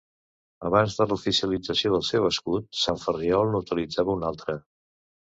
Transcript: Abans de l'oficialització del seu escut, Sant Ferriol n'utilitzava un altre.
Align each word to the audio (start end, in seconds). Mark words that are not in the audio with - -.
Abans 0.69 0.95
de 1.01 1.07
l'oficialització 1.11 1.93
del 1.97 2.05
seu 2.09 2.27
escut, 2.33 2.67
Sant 2.87 3.01
Ferriol 3.07 3.55
n'utilitzava 3.55 4.19
un 4.21 4.31
altre. 4.35 4.61